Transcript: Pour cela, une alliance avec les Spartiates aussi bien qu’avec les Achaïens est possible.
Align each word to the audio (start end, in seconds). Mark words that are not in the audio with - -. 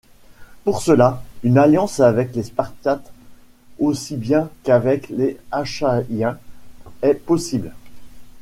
Pour 0.63 0.81
cela, 0.81 1.21
une 1.43 1.59
alliance 1.59 1.99
avec 1.99 2.33
les 2.33 2.41
Spartiates 2.41 3.13
aussi 3.77 4.17
bien 4.17 4.49
qu’avec 4.63 5.09
les 5.09 5.37
Achaïens 5.51 6.39
est 7.03 7.13
possible. 7.13 7.71